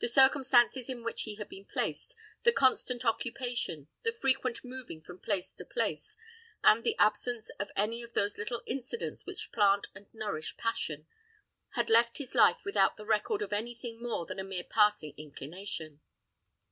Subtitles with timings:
[0.00, 5.20] The circumstances in which he had been placed, the constant occupation, the frequent moving from
[5.20, 6.16] place to place,
[6.64, 11.06] and the absence of any of those little incidents which plant and nourish passion,
[11.74, 15.14] had left his life without the record of any thing more than a mere passing
[15.16, 16.00] inclination.